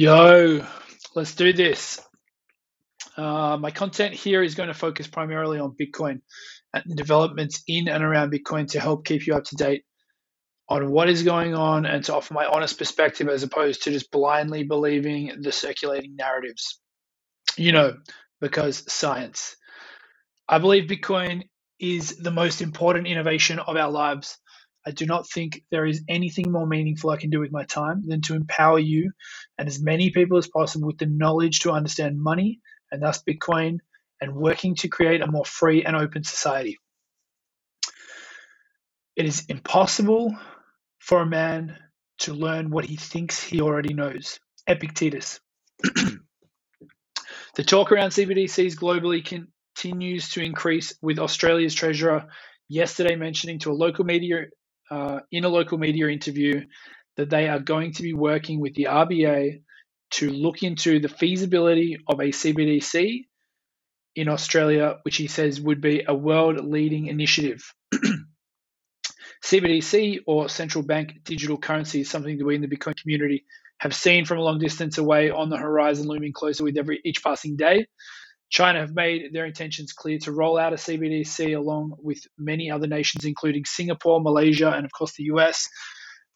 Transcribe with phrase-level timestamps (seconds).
[0.00, 0.66] Yo,
[1.14, 2.00] let's do this.
[3.18, 6.22] Uh, my content here is going to focus primarily on Bitcoin
[6.72, 9.84] and the developments in and around Bitcoin to help keep you up to date
[10.70, 14.10] on what is going on and to offer my honest perspective as opposed to just
[14.10, 16.80] blindly believing the circulating narratives.
[17.58, 17.98] You know,
[18.40, 19.54] because science.
[20.48, 21.42] I believe Bitcoin
[21.78, 24.38] is the most important innovation of our lives.
[24.86, 28.04] I do not think there is anything more meaningful I can do with my time
[28.06, 29.12] than to empower you
[29.58, 33.78] and as many people as possible with the knowledge to understand money and thus Bitcoin
[34.20, 36.78] and working to create a more free and open society.
[39.16, 40.34] It is impossible
[40.98, 41.76] for a man
[42.20, 44.40] to learn what he thinks he already knows.
[44.66, 45.40] Epictetus.
[45.82, 46.20] the
[47.64, 52.28] talk around CBDCs globally continues to increase, with Australia's treasurer
[52.68, 54.44] yesterday mentioning to a local media
[54.90, 56.64] uh, in a local media interview
[57.16, 59.62] that they are going to be working with the RBA
[60.12, 63.26] to look into the feasibility of a CBDC
[64.16, 67.62] in Australia, which he says would be a world leading initiative.
[69.44, 73.44] CBDC or central bank digital currency is something that we in the Bitcoin community
[73.78, 77.22] have seen from a long distance away on the horizon, looming closer with every each
[77.22, 77.86] passing day.
[78.50, 82.88] China have made their intentions clear to roll out a CBDC along with many other
[82.88, 85.68] nations, including Singapore, Malaysia, and of course the US.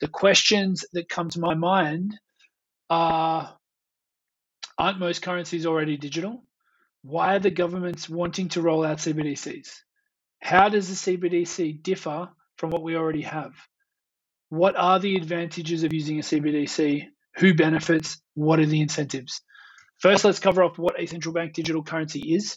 [0.00, 2.18] The questions that come to my mind
[2.90, 3.54] are
[4.80, 6.42] Aren't most currencies already digital?
[7.02, 9.68] Why are the governments wanting to roll out CBDCs?
[10.40, 13.52] How does the CBDC differ from what we already have?
[14.48, 17.08] What are the advantages of using a CBDC?
[17.36, 18.22] Who benefits?
[18.34, 19.42] What are the incentives?
[20.00, 22.56] First, let's cover off what a central bank digital currency is.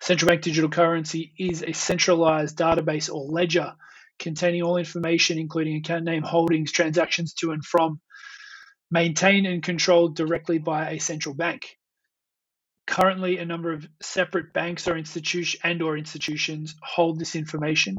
[0.00, 3.74] Central bank digital currency is a centralized database or ledger
[4.18, 8.00] containing all information, including account name, holdings, transactions to and from,
[8.90, 11.76] maintained and controlled directly by a central bank.
[12.86, 17.96] Currently, a number of separate banks or institution and or institutions hold this information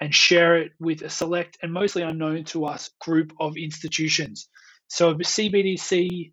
[0.00, 4.48] and share it with a select and mostly unknown to us group of institutions.
[4.88, 6.32] So CBDC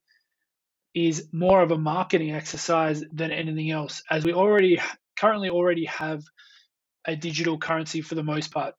[0.93, 4.79] is more of a marketing exercise than anything else, as we already
[5.17, 6.23] currently already have
[7.05, 8.75] a digital currency for the most part.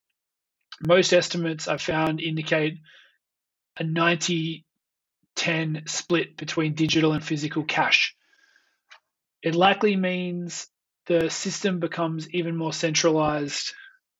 [0.86, 2.78] Most estimates I've found indicate
[3.76, 4.64] a 90
[5.34, 8.14] 10 split between digital and physical cash.
[9.42, 10.68] It likely means
[11.06, 13.72] the system becomes even more centralized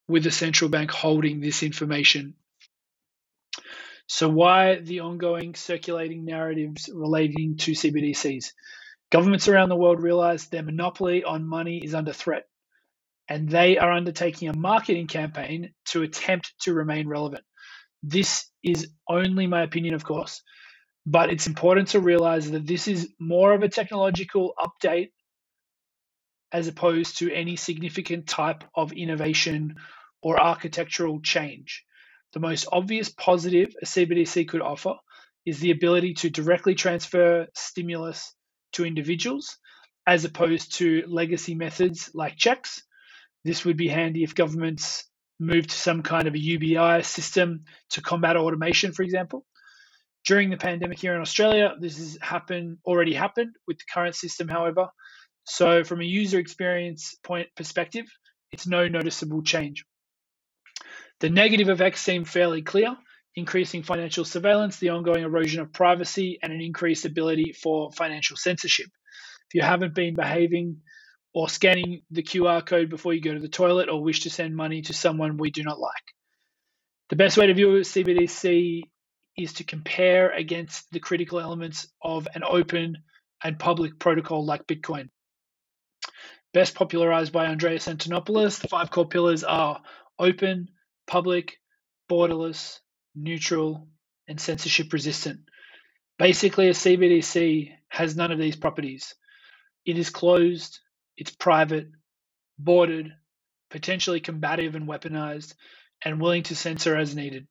[0.09, 2.35] with the central bank holding this information
[4.13, 8.53] so, why the ongoing circulating narratives relating to CBDCs?
[9.11, 12.45] Governments around the world realize their monopoly on money is under threat,
[13.27, 17.43] and they are undertaking a marketing campaign to attempt to remain relevant.
[18.03, 20.43] This is only my opinion, of course,
[21.07, 25.13] but it's important to realize that this is more of a technological update
[26.53, 29.77] as opposed to any significant type of innovation
[30.21, 31.87] or architectural change.
[32.33, 34.95] The most obvious positive a CBDC could offer
[35.45, 38.35] is the ability to directly transfer stimulus
[38.73, 39.59] to individuals
[40.07, 42.83] as opposed to legacy methods like checks.
[43.45, 45.05] This would be handy if governments
[45.39, 47.61] move to some kind of a UBI system
[47.91, 49.45] to combat automation, for example.
[50.25, 54.49] During the pandemic here in Australia, this has happened already happened with the current system,
[54.49, 54.89] however.
[55.45, 58.07] So from a user experience point perspective,
[58.53, 59.85] it's no noticeable change.
[61.23, 62.97] The negative effects seem fairly clear
[63.37, 68.87] increasing financial surveillance, the ongoing erosion of privacy, and an increased ability for financial censorship.
[69.49, 70.79] If you haven't been behaving
[71.33, 74.57] or scanning the QR code before you go to the toilet or wish to send
[74.57, 75.93] money to someone we do not like.
[77.09, 78.83] The best way to view a CBDC
[79.39, 82.97] is to compare against the critical elements of an open
[83.45, 85.09] and public protocol like Bitcoin.
[86.53, 89.81] Best popularized by Andreas Antonopoulos, the five core pillars are
[90.19, 90.69] open,
[91.13, 91.59] public,
[92.11, 92.81] borderless,
[93.15, 93.87] neutral,
[94.29, 95.41] and censorship resistant.
[96.19, 99.15] Basically, a CBDC has none of these properties.
[99.85, 100.81] It is closed,
[101.19, 101.89] it's private,
[102.59, 103.13] bordered,
[103.71, 105.53] potentially combative and weaponized,
[106.03, 107.47] and willing to censor as needed.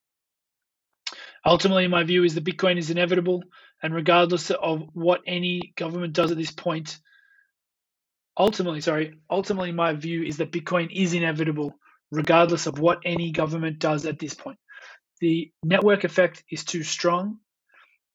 [1.45, 3.43] Ultimately, my view is that Bitcoin is inevitable,
[3.83, 6.97] and regardless of what any government does at this point,
[8.35, 11.75] ultimately, sorry, ultimately, my view is that Bitcoin is inevitable
[12.11, 14.57] regardless of what any government does at this point.
[15.21, 17.37] The network effect is too strong.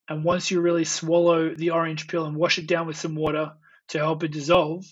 [0.09, 3.53] And once you really swallow the orange pill and wash it down with some water
[3.89, 4.85] to help it dissolve,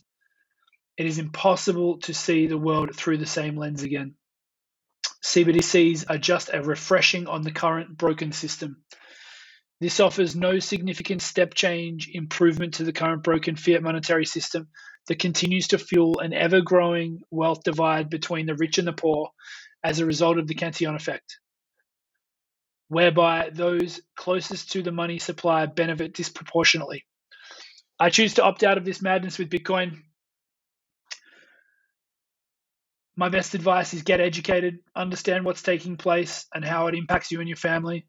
[0.97, 4.15] it is impossible to see the world through the same lens again.
[5.23, 8.83] CBDCs are just a refreshing on the current broken system.
[9.81, 14.69] This offers no significant step change improvement to the current broken fiat monetary system
[15.07, 19.31] that continues to fuel an ever growing wealth divide between the rich and the poor
[19.83, 21.39] as a result of the Cantillon effect,
[22.89, 27.05] whereby those closest to the money supply benefit disproportionately.
[28.01, 30.01] I choose to opt out of this madness with Bitcoin.
[33.17, 37.41] My best advice is get educated, understand what's taking place and how it impacts you
[37.41, 38.07] and your family.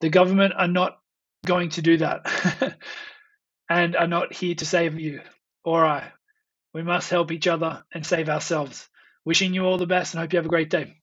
[0.00, 0.98] The government are not
[1.46, 2.76] going to do that
[3.70, 5.20] and are not here to save you
[5.64, 6.12] or I.
[6.72, 8.88] We must help each other and save ourselves.
[9.24, 11.01] Wishing you all the best and hope you have a great day.